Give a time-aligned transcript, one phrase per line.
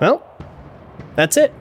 [0.00, 0.22] Well,
[1.14, 1.52] that's it.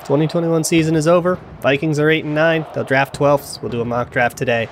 [0.00, 1.38] 2021 season is over.
[1.60, 2.66] Vikings are 8 and 9.
[2.74, 3.60] They'll draft 12th.
[3.62, 4.68] We'll do a mock draft today.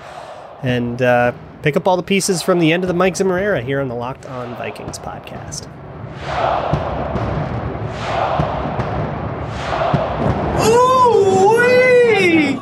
[0.63, 3.63] And uh, pick up all the pieces from the end of the Mike Zimmer era
[3.63, 5.69] here on the Locked On Vikings podcast.
[11.29, 12.59] Ooh-wee!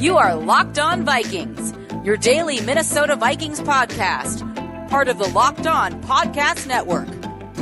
[0.00, 4.40] You are Locked On Vikings, your daily Minnesota Vikings podcast,
[4.88, 7.08] part of the Locked On Podcast Network.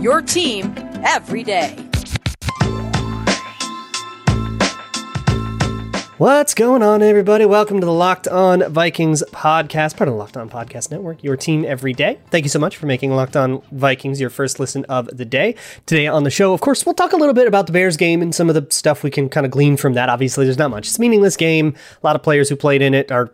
[0.00, 0.74] Your team
[1.04, 1.83] every day.
[6.16, 7.44] What's going on, everybody?
[7.44, 11.36] Welcome to the Locked On Vikings podcast, part of the Locked On Podcast Network, your
[11.36, 12.20] team every day.
[12.30, 15.56] Thank you so much for making Locked On Vikings your first listen of the day.
[15.86, 18.22] Today on the show, of course, we'll talk a little bit about the Bears game
[18.22, 20.08] and some of the stuff we can kind of glean from that.
[20.08, 20.86] Obviously, there's not much.
[20.86, 21.74] It's a meaningless game.
[22.00, 23.32] A lot of players who played in it are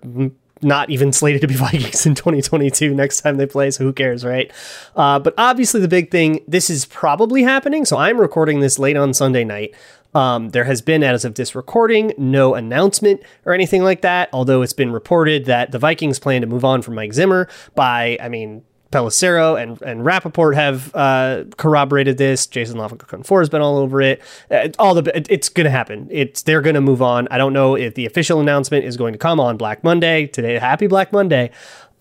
[0.62, 4.24] not even slated to be Vikings in 2022 next time they play, so who cares,
[4.24, 4.50] right?
[4.96, 7.84] Uh, but obviously, the big thing this is probably happening.
[7.84, 9.74] So I'm recording this late on Sunday night.
[10.14, 14.62] Um, there has been, as of this recording, no announcement or anything like that, although
[14.62, 18.28] it's been reported that the Vikings plan to move on from Mike Zimmer by, I
[18.28, 22.46] mean, Pelissero and, and Rapoport have uh, corroborated this.
[22.46, 24.20] Jason La Canfora has been all over it.
[24.50, 26.08] Uh, all the it's going to happen.
[26.10, 27.28] It's they're going to move on.
[27.30, 30.58] I don't know if the official announcement is going to come on Black Monday today.
[30.58, 31.52] Happy Black Monday.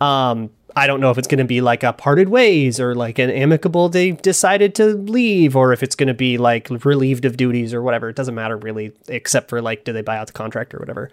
[0.01, 0.49] Um,
[0.79, 3.29] I don't know if it's going to be like a parted ways or like an
[3.29, 7.73] amicable they decided to leave or if it's going to be like relieved of duties
[7.73, 8.07] or whatever.
[8.07, 11.11] It doesn't matter really, except for like do they buy out the contract or whatever.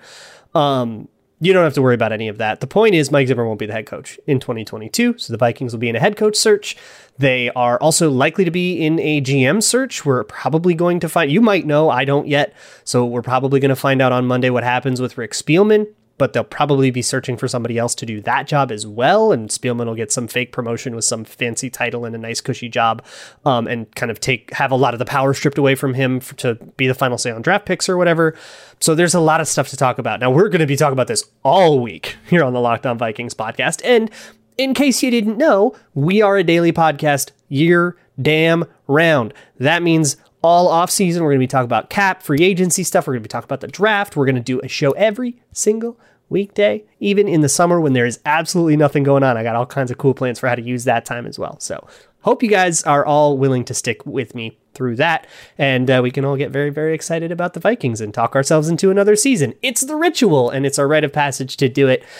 [0.54, 1.08] Um,
[1.40, 2.60] you don't have to worry about any of that.
[2.60, 5.72] The point is, Mike Zimmer won't be the head coach in 2022, so the Vikings
[5.72, 6.76] will be in a head coach search.
[7.18, 10.06] They are also likely to be in a GM search.
[10.06, 12.54] We're probably going to find, you might know, I don't yet.
[12.84, 16.32] So we're probably going to find out on Monday what happens with Rick Spielman but
[16.32, 19.32] they'll probably be searching for somebody else to do that job as well.
[19.32, 22.68] And Spielman will get some fake promotion with some fancy title and a nice cushy
[22.68, 23.04] job,
[23.44, 26.20] um, and kind of take have a lot of the power stripped away from him
[26.20, 28.34] for, to be the final say on draft picks or whatever.
[28.80, 30.20] So there's a lot of stuff to talk about.
[30.20, 32.98] Now we're going to be talking about this all week here on the Locked On
[32.98, 34.10] Vikings podcast, and
[34.58, 39.34] in case you didn't know, we are a daily podcast year damn round.
[39.58, 41.22] That means all off season.
[41.22, 43.06] We're going to be talking about cap, free agency stuff.
[43.06, 44.16] We're going to be talking about the draft.
[44.16, 45.98] We're going to do a show every single
[46.28, 49.36] weekday, even in the summer when there is absolutely nothing going on.
[49.36, 51.58] I got all kinds of cool plans for how to use that time as well.
[51.60, 51.86] So,
[52.22, 55.26] hope you guys are all willing to stick with me through that.
[55.58, 58.68] And uh, we can all get very, very excited about the Vikings and talk ourselves
[58.68, 59.54] into another season.
[59.62, 62.04] It's the ritual and it's our rite of passage to do it.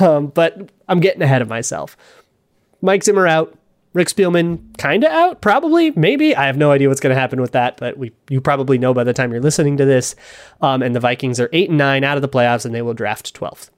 [0.00, 1.96] Um, but I'm getting ahead of myself.
[2.80, 3.56] Mike Zimmer out.
[3.92, 6.34] Rick Spielman kind of out, probably, maybe.
[6.34, 8.94] I have no idea what's going to happen with that, but we you probably know
[8.94, 10.14] by the time you're listening to this.
[10.60, 12.94] Um, and the Vikings are eight and nine out of the playoffs, and they will
[12.94, 13.70] draft 12th.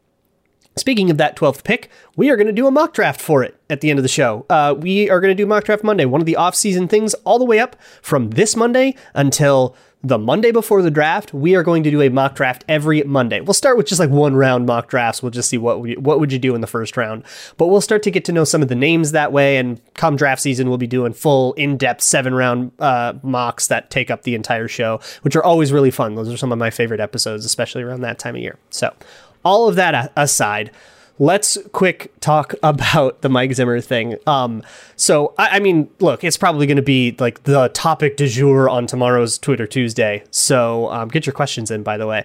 [0.77, 3.61] Speaking of that 12th pick, we are going to do a mock draft for it
[3.71, 4.45] at the end of the show.
[4.51, 7.39] Uh, we are going to do mock draft Monday, one of the off-season things, all
[7.39, 11.83] the way up from this Monday until the Monday before the draft, we are going
[11.83, 13.41] to do a mock draft every Monday.
[13.41, 15.23] We'll start with just like one round mock drafts.
[15.23, 17.25] We'll just see what we, what would you do in the first round.
[17.57, 19.57] But we'll start to get to know some of the names that way.
[19.57, 23.91] And come draft season, we'll be doing full in depth seven round uh, mocks that
[23.91, 26.15] take up the entire show, which are always really fun.
[26.15, 28.59] Those are some of my favorite episodes, especially around that time of year.
[28.69, 28.95] So,
[29.43, 30.71] all of that aside,
[31.19, 34.17] let's quick talk about the Mike Zimmer thing.
[34.27, 34.63] Um,
[34.97, 38.69] so I, I mean, look, it's probably going to be like the topic du jour
[38.69, 40.25] on tomorrow's Twitter Tuesday.
[40.31, 42.25] So um, get your questions in, by the way.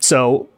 [0.00, 0.48] So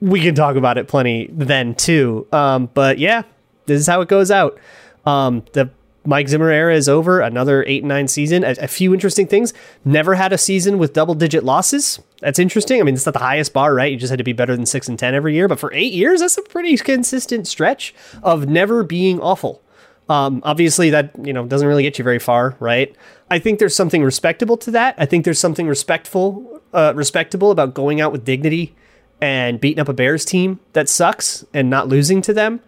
[0.00, 2.26] we can talk about it plenty then too.
[2.32, 3.22] Um, but yeah,
[3.66, 4.58] this is how it goes out.
[5.06, 5.70] Um, the
[6.04, 7.20] Mike Zimmer era is over.
[7.20, 8.42] Another eight and nine season.
[8.42, 9.52] A, a, few interesting things.
[9.84, 12.00] Never had a season with double digit losses.
[12.20, 12.80] That's interesting.
[12.80, 13.92] I mean, it's not the highest bar, right?
[13.92, 15.46] You just had to be better than six and ten every year.
[15.46, 19.62] But for eight years, that's a pretty consistent stretch of never being awful.
[20.08, 22.94] Um, obviously, that you know doesn't really get you very far, right?
[23.30, 24.94] I think there's something respectable to that.
[24.98, 28.74] I think there's something respectful, uh, respectable about going out with dignity
[29.20, 32.60] and beating up a Bears team that sucks and not losing to them.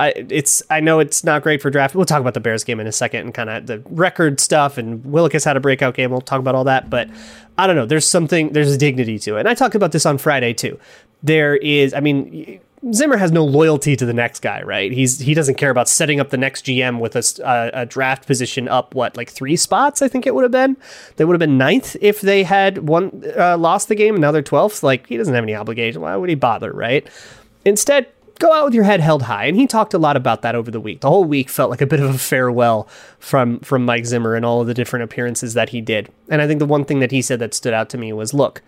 [0.00, 1.94] I, it's I know it's not great for draft.
[1.94, 4.76] We'll talk about the Bears game in a second and kind of the record stuff.
[4.76, 6.10] And Willekes had a breakout game.
[6.10, 6.90] We'll talk about all that.
[6.90, 7.08] But
[7.56, 7.86] I don't know.
[7.86, 8.52] There's something.
[8.52, 9.40] There's a dignity to it.
[9.40, 10.80] And I talked about this on Friday too.
[11.22, 11.94] There is.
[11.94, 12.60] I mean,
[12.92, 14.92] Zimmer has no loyalty to the next guy, right?
[14.92, 18.68] He's he doesn't care about setting up the next GM with a, a draft position
[18.68, 20.02] up what like three spots.
[20.02, 20.76] I think it would have been.
[21.16, 24.42] They would have been ninth if they had one uh, lost the game now they're
[24.42, 24.82] twelfth.
[24.82, 26.02] Like he doesn't have any obligation.
[26.02, 27.06] Why would he bother, right?
[27.64, 28.06] Instead,
[28.38, 29.46] go out with your head held high.
[29.46, 31.00] And he talked a lot about that over the week.
[31.00, 32.88] The whole week felt like a bit of a farewell
[33.18, 36.10] from from Mike Zimmer and all of the different appearances that he did.
[36.28, 38.34] And I think the one thing that he said that stood out to me was,
[38.34, 38.62] "Look,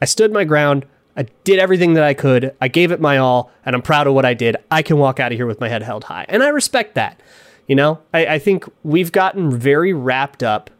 [0.00, 0.86] I stood my ground.
[1.16, 2.54] I did everything that I could.
[2.60, 4.56] I gave it my all, and I'm proud of what I did.
[4.70, 7.20] I can walk out of here with my head held high." And I respect that.
[7.66, 10.70] You know, I, I think we've gotten very wrapped up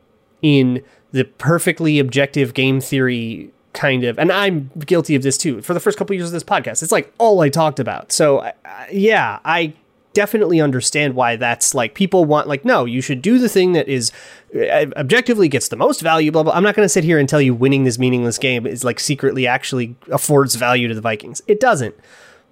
[0.40, 5.74] in the perfectly objective game theory kind of and i'm guilty of this too for
[5.74, 6.82] the first couple years of this podcast.
[6.82, 8.12] It's like all i talked about.
[8.12, 8.52] So uh,
[8.90, 9.74] yeah i
[10.14, 13.86] definitely understand why that's like people want like no you should do the thing that
[13.88, 14.10] is
[14.56, 16.52] uh, objectively gets the most value blah blah.
[16.52, 18.98] I'm not going to sit here and tell you winning this meaningless game is like
[18.98, 21.42] secretly actually affords value to the vikings.
[21.46, 21.94] It doesn't.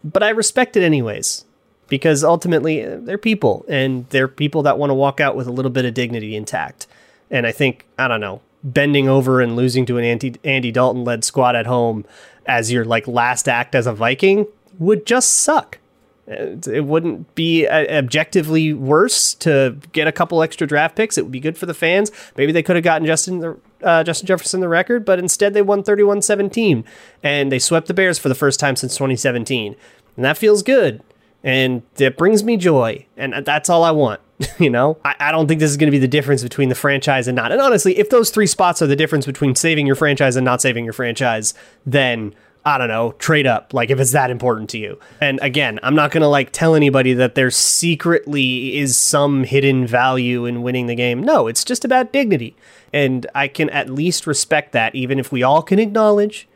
[0.05, 1.45] But i respect it anyways
[1.89, 5.53] because ultimately uh, they're people and they're people that want to walk out with a
[5.53, 6.87] little bit of dignity intact.
[7.31, 11.05] And i think i don't know bending over and losing to an anti Andy Dalton
[11.05, 12.05] led squad at home
[12.45, 14.47] as your like last act as a Viking
[14.79, 15.79] would just suck.
[16.27, 21.17] It wouldn't be uh, objectively worse to get a couple extra draft picks.
[21.17, 22.11] It would be good for the fans.
[22.37, 25.85] Maybe they could have gotten Justin uh, Justin Jefferson the record, but instead they won
[25.85, 26.85] 31-17
[27.23, 29.77] and they swept the Bears for the first time since 2017.
[30.17, 31.01] And that feels good.
[31.45, 33.07] And it brings me joy.
[33.17, 34.21] And that's all I want.
[34.59, 36.75] you know, I, I don't think this is going to be the difference between the
[36.75, 37.53] franchise and not.
[37.53, 40.61] And honestly, if those three spots are the difference between saving your franchise and not
[40.61, 41.55] saving your franchise,
[41.85, 42.35] then
[42.67, 44.99] I don't know, trade up, like if it's that important to you.
[45.21, 49.87] And again, I'm not going to like tell anybody that there secretly is some hidden
[49.87, 51.23] value in winning the game.
[51.23, 52.57] No, it's just about dignity.
[52.93, 56.49] And I can at least respect that, even if we all can acknowledge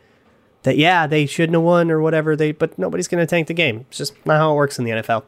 [0.64, 3.54] that, yeah, they shouldn't have won or whatever, they, but nobody's going to tank the
[3.54, 3.86] game.
[3.88, 5.22] It's just not how it works in the NFL.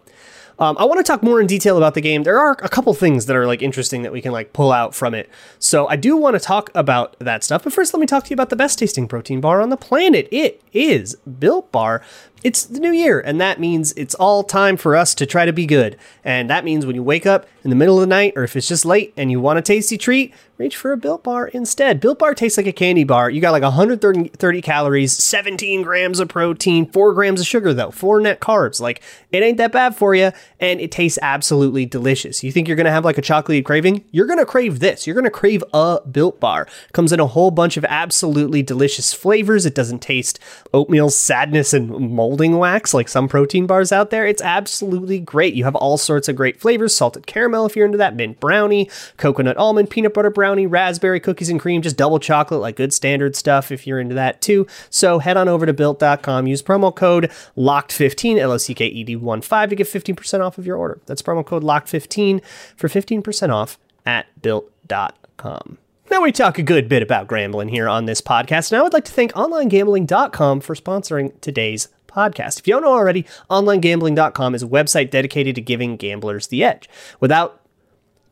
[0.62, 2.23] Um, I want to talk more in detail about the game.
[2.23, 4.94] There are a couple things that are like interesting that we can like pull out
[4.94, 5.29] from it.
[5.59, 7.64] So I do want to talk about that stuff.
[7.64, 9.76] But first, let me talk to you about the best tasting protein bar on the
[9.76, 10.29] planet.
[10.31, 12.00] It is Built Bar.
[12.44, 15.53] It's the new year, and that means it's all time for us to try to
[15.53, 15.97] be good.
[16.25, 18.56] And that means when you wake up in the middle of the night, or if
[18.56, 22.00] it's just late and you want a tasty treat, reach for a Built Bar instead.
[22.00, 23.31] Built Bar tastes like a candy bar.
[23.31, 27.93] You got like 130 30 calories, 17 grams of protein, 4 grams of sugar, though,
[27.93, 28.81] 4 net carbs.
[28.81, 32.43] Like, it ain't that bad for you, and it tastes absolutely delicious.
[32.43, 34.04] You think you're gonna have like a chocolatey craving?
[34.10, 35.06] You're gonna crave this.
[35.06, 36.66] You're gonna crave a Built Bar.
[36.93, 39.66] Comes in a whole bunch of absolutely delicious flavors.
[39.66, 40.38] It doesn't taste
[40.72, 44.26] oatmeal sadness and molding wax like some protein bars out there.
[44.26, 45.54] It's absolutely great.
[45.54, 48.90] You have all sorts of great flavors salted caramel if you're into that, mint brownie,
[49.16, 53.37] coconut almond, peanut butter brownie, raspberry cookies and cream, just double chocolate, like good standard
[53.37, 54.66] stuff if you're into that too.
[54.90, 59.04] So head on over to built.com, use promo code LOCKED15, L O C K E
[59.04, 61.00] D 1 5 to get 15% off of your order.
[61.06, 62.44] That's promo code LOCKED15
[62.76, 65.79] for 15% off at built.com.
[66.11, 68.93] Now we talk a good bit about gambling here on this podcast, and I would
[68.93, 72.58] like to thank OnlineGambling.com for sponsoring today's podcast.
[72.58, 76.88] If you don't know already, onlinegambling.com is a website dedicated to giving gamblers the edge.
[77.20, 77.58] Without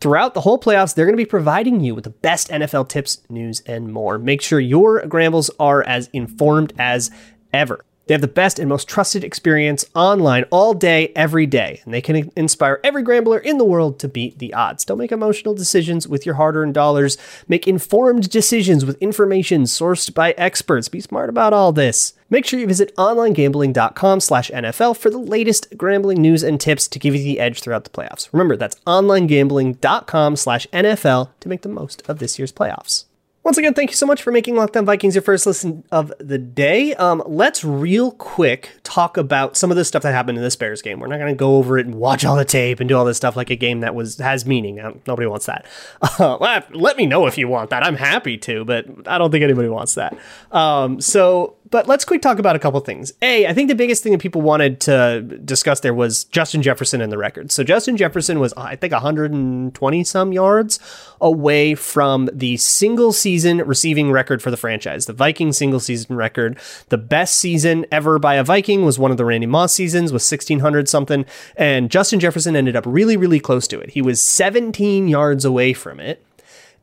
[0.00, 3.20] Throughout the whole playoffs, they're going to be providing you with the best NFL tips,
[3.28, 4.18] news, and more.
[4.18, 7.10] Make sure your Grambles are as informed as
[7.52, 7.84] ever.
[8.10, 12.00] They have the best and most trusted experience online all day, every day, and they
[12.00, 14.84] can inspire every gambler in the world to beat the odds.
[14.84, 17.16] Don't make emotional decisions with your hard earned dollars.
[17.46, 20.88] Make informed decisions with information sourced by experts.
[20.88, 22.14] Be smart about all this.
[22.28, 26.98] Make sure you visit onlinegambling.com slash NFL for the latest gambling news and tips to
[26.98, 28.28] give you the edge throughout the playoffs.
[28.32, 33.04] Remember, that's onlinegambling.com slash NFL to make the most of this year's playoffs.
[33.42, 36.12] Once again, thank you so much for making Locked On Vikings your first listen of
[36.20, 36.94] the day.
[36.96, 40.82] Um, let's real quick talk about some of the stuff that happened in this Bears
[40.82, 41.00] game.
[41.00, 43.06] We're not going to go over it and watch all the tape and do all
[43.06, 44.76] this stuff like a game that was has meaning.
[45.06, 45.66] Nobody wants that.
[46.20, 47.82] Uh, let me know if you want that.
[47.82, 50.16] I'm happy to, but I don't think anybody wants that.
[50.52, 53.12] Um, so but let's quick talk about a couple things.
[53.22, 57.00] A, I think the biggest thing that people wanted to discuss there was Justin Jefferson
[57.00, 57.52] and the record.
[57.52, 60.80] So Justin Jefferson was, I think, 120 some yards
[61.20, 66.58] away from the single season receiving record for the franchise, the Viking single season record.
[66.88, 70.30] The best season ever by a Viking was one of the Randy Moss seasons was
[70.30, 71.24] 1600 something.
[71.56, 73.90] And Justin Jefferson ended up really, really close to it.
[73.90, 76.24] He was 17 yards away from it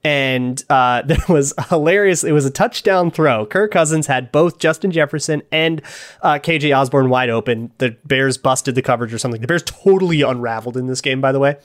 [0.03, 2.23] and uh, there was hilarious.
[2.23, 3.45] It was a touchdown throw.
[3.45, 5.81] Kirk Cousins had both Justin Jefferson and
[6.21, 7.71] uh, KJ Osborn wide open.
[7.77, 9.41] The Bears busted the coverage or something.
[9.41, 11.57] The Bears totally unraveled in this game, by the way.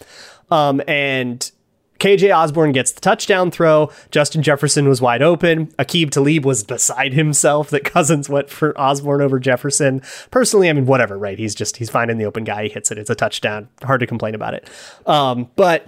[0.51, 1.51] Um, and
[2.03, 3.89] KJ Osborn gets the touchdown throw.
[4.11, 5.69] Justin Jefferson was wide open.
[5.79, 10.03] Aqib Talib was beside himself that Cousins went for Osborn over Jefferson.
[10.33, 11.39] Personally, I mean, whatever, right?
[11.39, 12.65] He's just, he's finding the open guy.
[12.65, 12.99] He hits it.
[12.99, 13.69] It's a touchdown.
[13.85, 14.69] Hard to complain about it.
[15.07, 15.87] Um, but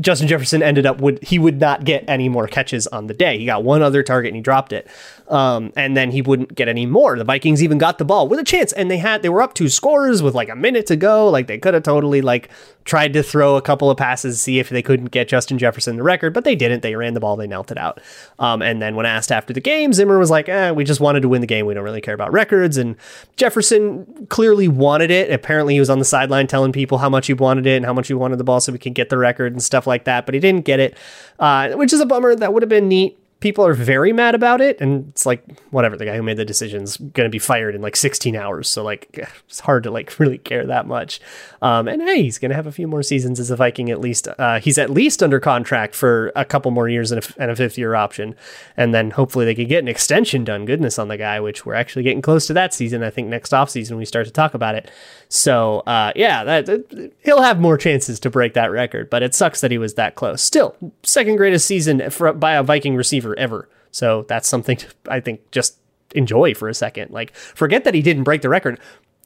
[0.00, 3.38] Justin Jefferson ended up would he would not get any more catches on the day.
[3.38, 4.88] He got one other target and he dropped it.
[5.28, 7.16] Um, and then he wouldn't get any more.
[7.16, 9.54] The Vikings even got the ball with a chance, and they had they were up
[9.54, 11.28] two scores with like a minute to go.
[11.28, 12.50] Like they could have totally like
[12.84, 15.96] tried to throw a couple of passes, to see if they couldn't get Justin Jefferson
[15.96, 16.82] the record, but they didn't.
[16.82, 18.00] They ran the ball, they knelt it out.
[18.40, 21.20] Um, and then when asked after the game, Zimmer was like, eh, "We just wanted
[21.20, 21.66] to win the game.
[21.66, 22.96] We don't really care about records." And
[23.36, 25.30] Jefferson clearly wanted it.
[25.30, 27.92] Apparently, he was on the sideline telling people how much he wanted it and how
[27.92, 30.24] much he wanted the ball so we could get the record and stuff like that.
[30.24, 30.96] But he didn't get it,
[31.38, 32.34] uh, which is a bummer.
[32.34, 35.96] That would have been neat people are very mad about it, and it's like whatever.
[35.96, 38.84] The guy who made the decision's going to be fired in like 16 hours, so
[38.84, 39.08] like
[39.48, 41.20] it's hard to like really care that much.
[41.62, 44.00] Um, and hey, he's going to have a few more seasons as a Viking at
[44.00, 44.28] least.
[44.38, 47.56] Uh, he's at least under contract for a couple more years and a, and a
[47.56, 48.34] fifth year option,
[48.76, 50.64] and then hopefully they could get an extension done.
[50.64, 53.02] Goodness on the guy, which we're actually getting close to that season.
[53.02, 54.90] I think next off season we start to talk about it.
[55.28, 59.34] So uh, yeah, that, that, he'll have more chances to break that record, but it
[59.34, 60.42] sucks that he was that close.
[60.42, 63.68] Still, second greatest season for, by a Viking receiver ever.
[63.90, 65.78] So that's something to, I think just
[66.14, 67.10] enjoy for a second.
[67.10, 68.78] Like forget that he didn't break the record.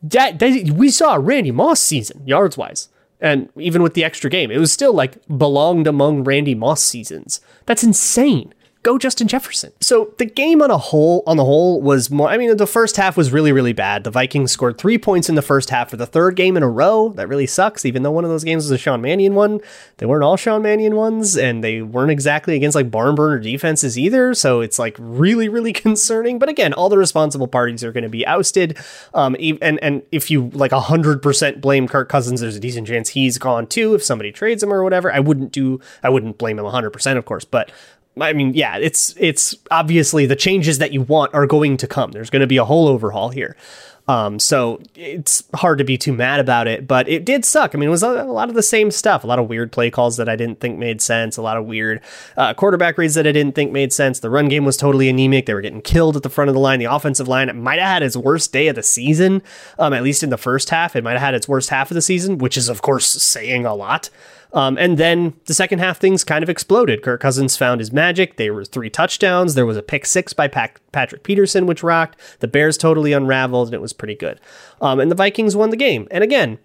[0.02, 2.88] That, that we saw Randy Moss season yards wise.
[3.20, 7.40] And even with the extra game, it was still like belonged among Randy Moss seasons.
[7.66, 8.52] That's insane
[8.84, 9.72] go Justin Jefferson.
[9.80, 12.28] So the game on a whole, on the whole, was more.
[12.28, 14.04] I mean, the first half was really, really bad.
[14.04, 16.68] The Vikings scored three points in the first half for the third game in a
[16.68, 17.08] row.
[17.08, 17.84] That really sucks.
[17.84, 19.60] Even though one of those games was a Sean Mannion one,
[19.96, 23.98] they weren't all Sean Mannion ones, and they weren't exactly against like barn burner defenses
[23.98, 24.34] either.
[24.34, 26.38] So it's like really, really concerning.
[26.38, 28.78] But again, all the responsible parties are going to be ousted.
[29.14, 33.08] Um, and and if you like hundred percent blame Kirk Cousins, there's a decent chance
[33.08, 33.94] he's gone too.
[33.94, 35.80] If somebody trades him or whatever, I wouldn't do.
[36.02, 37.72] I wouldn't blame him hundred percent, of course, but
[38.20, 42.12] I mean, yeah, it's it's obviously the changes that you want are going to come.
[42.12, 43.56] There's going to be a whole overhaul here.
[44.06, 47.74] Um, so it's hard to be too mad about it, but it did suck.
[47.74, 49.72] I mean, it was a, a, lot of the same stuff, a lot of weird
[49.72, 52.02] play calls that I didn't think made sense, a lot of weird
[52.36, 54.20] uh, quarterback reads that I didn't think made sense.
[54.20, 55.46] The run game was totally anemic.
[55.46, 56.80] They were getting killed at the front of the line.
[56.80, 59.42] The offensive line might have had its worst day of the season,
[59.78, 60.94] um, at least in the first half.
[60.94, 63.64] It might have had its worst half of the season, which is, of course, saying
[63.64, 64.10] a lot.
[64.54, 67.02] Um, and then the second half, things kind of exploded.
[67.02, 68.36] Kirk Cousins found his magic.
[68.36, 69.54] There were three touchdowns.
[69.54, 72.16] There was a pick six by Patrick Peterson, which rocked.
[72.38, 74.40] The Bears totally unraveled, and it was pretty good.
[74.80, 76.06] Um, and the Vikings won the game.
[76.10, 76.58] And again,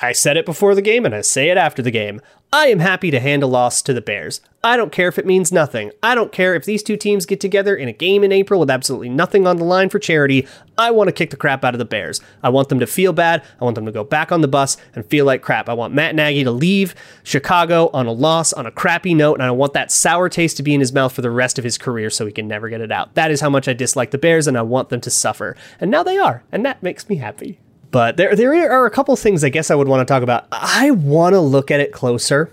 [0.00, 2.20] I said it before the game, and I say it after the game.
[2.50, 4.40] I am happy to hand a loss to the Bears.
[4.64, 5.92] I don't care if it means nothing.
[6.02, 8.70] I don't care if these two teams get together in a game in April with
[8.70, 10.48] absolutely nothing on the line for charity.
[10.78, 12.22] I want to kick the crap out of the Bears.
[12.42, 13.44] I want them to feel bad.
[13.60, 15.68] I want them to go back on the bus and feel like crap.
[15.68, 19.42] I want Matt Nagy to leave Chicago on a loss, on a crappy note, and
[19.42, 21.76] I want that sour taste to be in his mouth for the rest of his
[21.76, 23.14] career so he can never get it out.
[23.14, 25.54] That is how much I dislike the Bears, and I want them to suffer.
[25.78, 27.58] And now they are, and that makes me happy.
[27.90, 30.46] But there, there are a couple things I guess I would want to talk about.
[30.52, 32.52] I want to look at it closer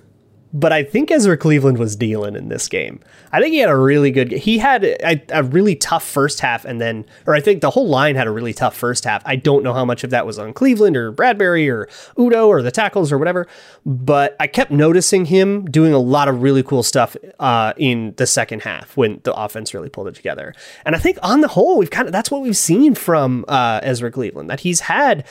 [0.56, 3.02] but I think Ezra Cleveland was dealing in this game.
[3.34, 4.32] I think he had a really good.
[4.32, 7.90] He had a, a, really tough first half, and then, or I think the whole
[7.90, 9.22] line had a really tough first half.
[9.26, 12.62] I don't know how much of that was on Cleveland or Bradbury or Udoh or
[12.62, 13.48] the tackles or whatever,
[13.86, 18.26] but I kept noticing him doing a lot of really cool stuff uh, in the
[18.26, 20.56] second half when the offense really pulled it together.
[20.86, 23.82] And I think on the whole, we've kind of that's what we've seen from uh,
[23.84, 25.26] Ezra Cleveland that he's had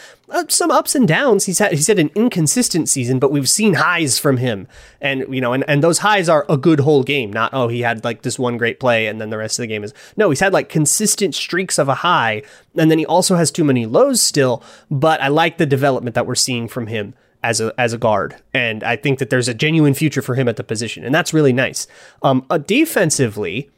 [0.49, 1.45] some ups and downs.
[1.45, 4.67] He's had he's had an inconsistent season, but we've seen highs from him,
[5.01, 7.33] and you know, and, and those highs are a good whole game.
[7.33, 9.67] Not oh he had like this one great play and then the rest of the
[9.67, 10.31] game is no.
[10.31, 12.43] He's had like consistent streaks of a high,
[12.77, 14.63] and then he also has too many lows still.
[14.91, 18.37] But I like the development that we're seeing from him as a as a guard,
[18.53, 21.33] and I think that there's a genuine future for him at the position, and that's
[21.33, 21.87] really nice.
[22.23, 23.71] Um, uh, defensively,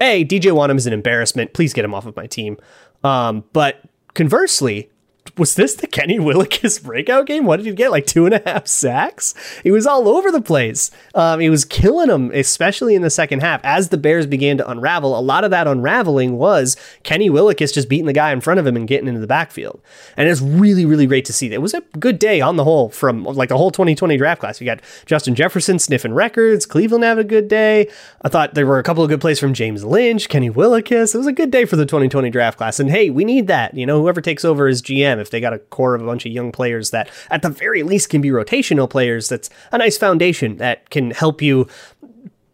[0.00, 1.52] a DJ Wonnum is an embarrassment.
[1.52, 2.58] Please get him off of my team.
[3.02, 3.80] Um, but
[4.14, 4.90] conversely,
[5.36, 7.44] was this the Kenny Willekes breakout game?
[7.44, 7.90] What did he get?
[7.90, 9.34] Like two and a half sacks?
[9.62, 10.90] He was all over the place.
[11.14, 13.60] Um, he was killing them, especially in the second half.
[13.64, 17.88] As the Bears began to unravel, a lot of that unraveling was Kenny Willekes just
[17.88, 19.80] beating the guy in front of him and getting into the backfield.
[20.16, 21.48] And it's really, really great to see.
[21.48, 21.56] That.
[21.56, 24.60] It was a good day on the whole from like the whole 2020 draft class.
[24.60, 26.64] You got Justin Jefferson sniffing records.
[26.64, 27.90] Cleveland had a good day.
[28.22, 31.14] I thought there were a couple of good plays from James Lynch, Kenny Willekes.
[31.14, 32.78] It was a good day for the 2020 draft class.
[32.78, 33.74] And hey, we need that.
[33.74, 36.24] You know, whoever takes over as GM, if they got a core of a bunch
[36.24, 39.98] of young players that, at the very least, can be rotational players, that's a nice
[39.98, 41.66] foundation that can help you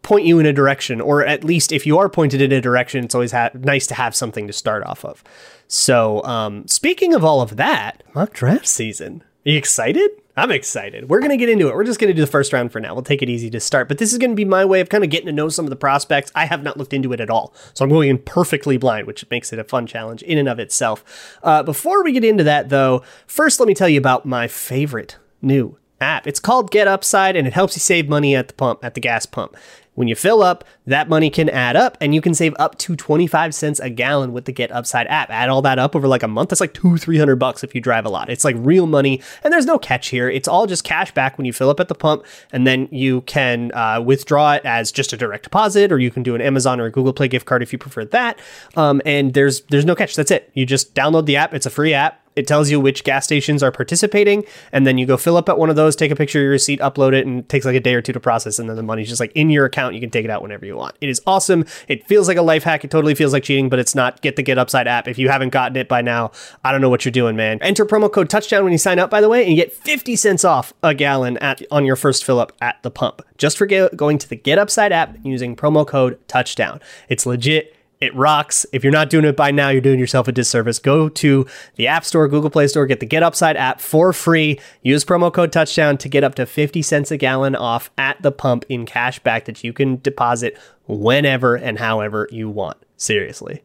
[0.02, 3.04] point you in a direction, or at least if you are pointed in a direction,
[3.04, 5.22] it's always ha- nice to have something to start off of.
[5.68, 9.22] So, um, speaking of all of that, mock draft season.
[9.46, 10.10] Are you excited?
[10.36, 11.08] I'm excited.
[11.10, 11.74] We're going to get into it.
[11.74, 12.94] We're just going to do the first round for now.
[12.94, 13.88] We'll take it easy to start.
[13.88, 15.66] But this is going to be my way of kind of getting to know some
[15.66, 16.30] of the prospects.
[16.34, 17.52] I have not looked into it at all.
[17.74, 20.58] So I'm going in perfectly blind, which makes it a fun challenge in and of
[20.58, 21.38] itself.
[21.42, 25.18] Uh, before we get into that, though, first let me tell you about my favorite
[25.42, 26.26] new app.
[26.26, 29.00] It's called Get Upside and it helps you save money at the pump, at the
[29.00, 29.56] gas pump.
[29.94, 32.96] When you fill up, that money can add up and you can save up to
[32.96, 35.28] 25 cents a gallon with the Get Upside app.
[35.30, 37.80] Add all that up over like a month, that's like two, 300 bucks if you
[37.80, 38.30] drive a lot.
[38.30, 40.30] It's like real money and there's no catch here.
[40.30, 43.20] It's all just cash back when you fill up at the pump and then you
[43.22, 46.80] can uh, withdraw it as just a direct deposit or you can do an Amazon
[46.80, 48.38] or a Google Play gift card if you prefer that.
[48.76, 50.14] Um, and there's there's no catch.
[50.14, 50.50] That's it.
[50.54, 51.52] You just download the app.
[51.52, 55.06] It's a free app It tells you which gas stations are participating, and then you
[55.06, 57.26] go fill up at one of those, take a picture of your receipt, upload it,
[57.26, 59.20] and it takes like a day or two to process, and then the money's just
[59.20, 59.94] like in your account.
[59.94, 60.96] You can take it out whenever you want.
[61.00, 61.64] It is awesome.
[61.88, 62.84] It feels like a life hack.
[62.84, 64.20] It totally feels like cheating, but it's not.
[64.20, 65.08] Get the Get Upside app.
[65.08, 66.30] If you haven't gotten it by now,
[66.64, 67.58] I don't know what you're doing, man.
[67.62, 70.14] Enter promo code touchdown when you sign up, by the way, and you get 50
[70.16, 73.22] cents off a gallon at on your first fill up at the pump.
[73.38, 76.80] Just for going to the Get Upside app using promo code touchdown.
[77.08, 77.76] It's legit.
[78.00, 78.64] It rocks.
[78.72, 80.78] If you're not doing it by now, you're doing yourself a disservice.
[80.78, 84.58] Go to the App Store, Google Play Store, get the Get Upside app for free.
[84.82, 88.32] Use promo code touchdown to get up to 50 cents a gallon off at the
[88.32, 92.78] pump in cash back that you can deposit whenever and however you want.
[92.96, 93.62] Seriously.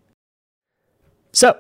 [1.31, 1.57] So,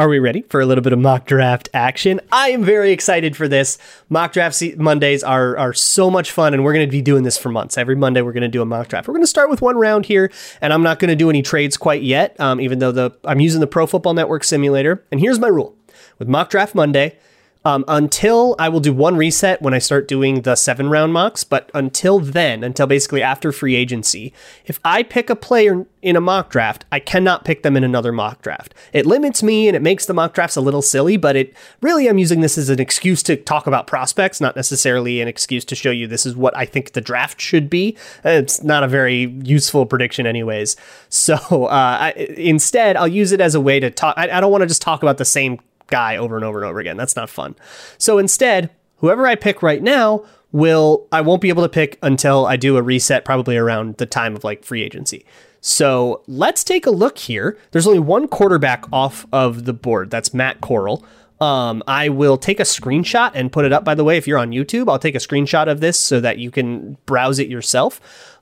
[0.00, 2.22] are we ready for a little bit of mock draft action?
[2.32, 3.76] I am very excited for this.
[4.08, 7.36] Mock draft Mondays are are so much fun, and we're going to be doing this
[7.36, 7.76] for months.
[7.76, 9.06] Every Monday, we're going to do a mock draft.
[9.06, 11.42] We're going to start with one round here, and I'm not going to do any
[11.42, 15.04] trades quite yet, um, even though the I'm using the Pro Football Network simulator.
[15.12, 15.76] And here's my rule
[16.18, 17.18] with mock draft Monday.
[17.62, 21.44] Um, until I will do one reset when I start doing the seven round mocks,
[21.44, 24.32] but until then, until basically after free agency,
[24.64, 28.12] if I pick a player in a mock draft, I cannot pick them in another
[28.12, 28.74] mock draft.
[28.94, 32.08] It limits me and it makes the mock drafts a little silly, but it really
[32.08, 35.74] I'm using this as an excuse to talk about prospects, not necessarily an excuse to
[35.74, 37.94] show you this is what I think the draft should be.
[38.24, 40.76] It's not a very useful prediction, anyways.
[41.12, 44.14] So uh, I, instead, I'll use it as a way to talk.
[44.16, 46.66] I, I don't want to just talk about the same guy over and over and
[46.66, 46.96] over again.
[46.96, 47.56] That's not fun.
[47.98, 52.46] So instead, whoever I pick right now will I won't be able to pick until
[52.46, 55.24] I do a reset probably around the time of like free agency.
[55.60, 57.58] So let's take a look here.
[57.70, 60.10] There's only one quarterback off of the board.
[60.10, 61.04] That's Matt Corral.
[61.40, 63.84] Um, I will take a screenshot and put it up.
[63.84, 66.38] By the way, if you're on YouTube, I'll take a screenshot of this so that
[66.38, 68.00] you can browse it yourself.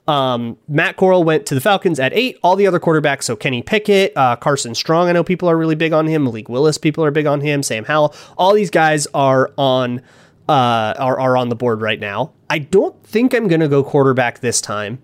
[0.09, 2.39] Um, Matt Corral went to the Falcons at eight.
[2.43, 5.75] All the other quarterbacks, so Kenny Pickett, uh, Carson Strong, I know people are really
[5.75, 6.25] big on him.
[6.25, 7.63] Malik Willis, people are big on him.
[7.63, 10.01] Sam Howell, all these guys are on
[10.49, 12.33] uh, are are on the board right now.
[12.49, 15.03] I don't think I'm going to go quarterback this time.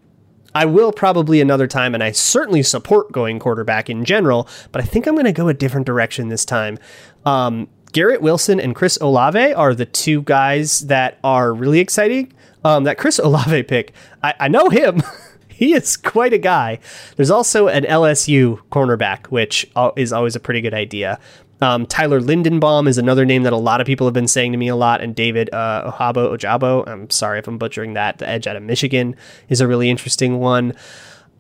[0.55, 4.87] I will probably another time, and I certainly support going quarterback in general, but I
[4.87, 6.79] think I'm going to go a different direction this time.
[7.27, 12.33] Um, Garrett Wilson and Chris Olave are the two guys that are really exciting.
[12.65, 15.03] Um, that Chris Olave pick, I, I know him.
[15.49, 16.79] he is quite a guy.
[17.17, 21.19] There's also an LSU cornerback, which is always a pretty good idea.
[21.61, 24.59] Um, Tyler Linderbaum is another name that a lot of people have been saying to
[24.59, 26.87] me a lot, and David uh, Ohabo Ojabo.
[26.89, 28.19] I'm sorry if I'm butchering that.
[28.19, 29.17] The edge out of Michigan
[29.49, 30.75] is a really interesting one.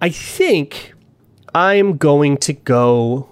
[0.00, 0.94] I think
[1.54, 3.28] I'm going to go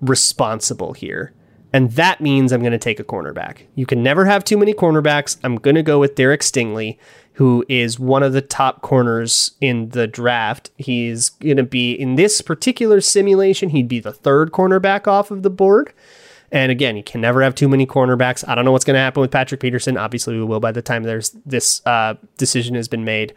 [0.00, 1.32] responsible here.
[1.72, 3.62] And that means I'm going to take a cornerback.
[3.74, 5.38] You can never have too many cornerbacks.
[5.42, 6.98] I'm going to go with Derek Stingley
[7.34, 10.70] who is one of the top corners in the draft.
[10.76, 15.42] He's going to be in this particular simulation, he'd be the third cornerback off of
[15.42, 15.92] the board.
[16.50, 18.46] And again, you can never have too many cornerbacks.
[18.46, 19.96] I don't know what's going to happen with Patrick Peterson.
[19.96, 23.32] Obviously, we will by the time there's this uh, decision has been made.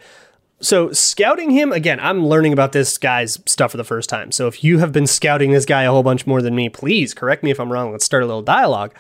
[0.62, 4.32] So scouting him again, I'm learning about this guy's stuff for the first time.
[4.32, 7.14] So if you have been scouting this guy a whole bunch more than me, please
[7.14, 7.92] correct me if I'm wrong.
[7.92, 8.96] Let's start a little dialogue.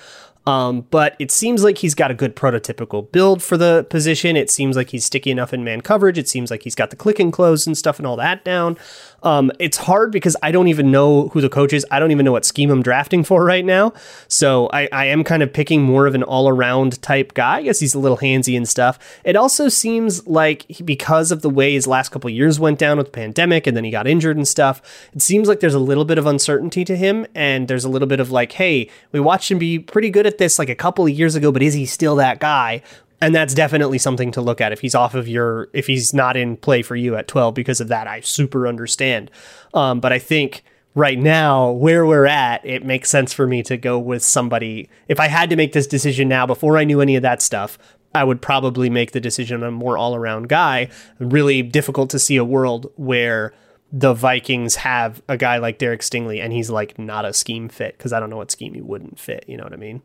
[0.47, 4.35] Um, but it seems like he's got a good prototypical build for the position.
[4.35, 6.17] It seems like he's sticky enough in man coverage.
[6.17, 8.77] It seems like he's got the click and close and stuff and all that down.
[9.23, 11.85] Um, it's hard because I don't even know who the coach is.
[11.89, 13.93] I don't even know what scheme I'm drafting for right now.
[14.27, 17.57] So I, I am kind of picking more of an all around type guy.
[17.57, 18.99] I guess he's a little handsy and stuff.
[19.23, 22.97] It also seems like he, because of the way his last couple years went down
[22.97, 25.79] with the pandemic and then he got injured and stuff, it seems like there's a
[25.79, 27.25] little bit of uncertainty to him.
[27.33, 30.34] And there's a little bit of like, hey, we watched him be pretty good at
[30.37, 32.81] this like a couple of years ago, but is he still that guy?
[33.21, 36.35] and that's definitely something to look at if he's off of your if he's not
[36.37, 39.31] in play for you at 12 because of that i super understand.
[39.73, 43.77] Um, but i think right now where we're at it makes sense for me to
[43.77, 44.89] go with somebody.
[45.07, 47.77] If i had to make this decision now before i knew any of that stuff
[48.13, 50.89] i would probably make the decision on a more all-around guy.
[51.19, 53.53] Really difficult to see a world where
[53.91, 57.97] the vikings have a guy like derek stingley and he's like not a scheme fit
[57.97, 60.01] because i don't know what scheme he wouldn't fit you know what i mean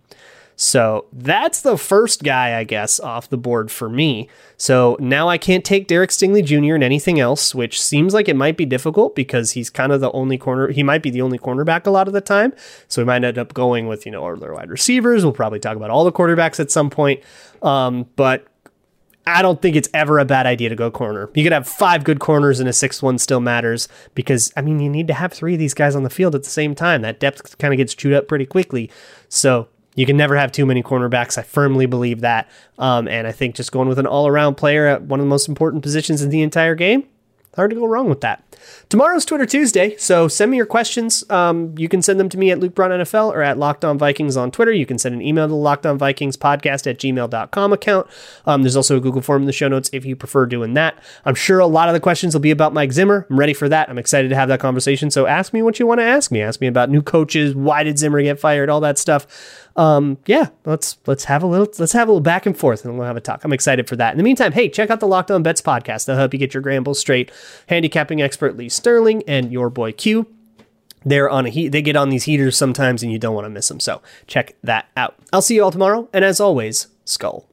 [0.61, 4.29] so that's the first guy, I guess, off the board for me.
[4.59, 6.75] So now I can't take Derek Stingley Jr.
[6.75, 10.13] and anything else, which seems like it might be difficult because he's kind of the
[10.13, 10.69] only corner.
[10.69, 12.53] He might be the only cornerback a lot of the time.
[12.89, 15.25] So we might end up going with, you know, our wide receivers.
[15.25, 17.23] We'll probably talk about all the quarterbacks at some point.
[17.63, 18.47] Um, but
[19.31, 21.31] I don't think it's ever a bad idea to go corner.
[21.35, 24.81] You could have five good corners and a sixth one still matters because, I mean,
[24.81, 27.03] you need to have three of these guys on the field at the same time.
[27.03, 28.91] That depth kind of gets chewed up pretty quickly.
[29.29, 31.39] So you can never have too many cornerbacks.
[31.39, 32.49] I firmly believe that.
[32.79, 35.31] Um, and I think just going with an all around player at one of the
[35.31, 37.07] most important positions in the entire game,
[37.55, 38.45] hard to go wrong with that.
[38.91, 41.23] Tomorrow's Twitter Tuesday, so send me your questions.
[41.31, 43.97] Um, you can send them to me at Luke Braun NFL or at Locked On
[43.97, 44.73] Vikings on Twitter.
[44.73, 48.09] You can send an email to the Locked On Vikings podcast at gmail.com account.
[48.47, 51.01] Um, there's also a Google form in the show notes if you prefer doing that.
[51.25, 53.29] I'm sure a lot of the questions will be about Mike Zimmer.
[53.31, 53.89] I'm ready for that.
[53.89, 55.09] I'm excited to have that conversation.
[55.13, 56.43] So ask me what you want to ask me.
[56.43, 59.29] Ask me about new coaches, why did Zimmer get fired, all that stuff
[59.77, 62.99] um, yeah, let's let's have a little let's have a little back and forth and
[62.99, 63.45] we'll have a talk.
[63.45, 64.13] I'm excited for that.
[64.13, 66.07] In the meantime, hey, check out the Locked On Bets podcast.
[66.07, 67.31] They'll help you get your gambles straight.
[67.69, 70.27] Handicapping expert Lee Sterling and your boy Q.
[71.05, 71.69] They're on a heat.
[71.69, 73.79] They get on these heaters sometimes, and you don't want to miss them.
[73.79, 75.17] So check that out.
[75.33, 76.09] I'll see you all tomorrow.
[76.13, 77.47] And as always, Skull.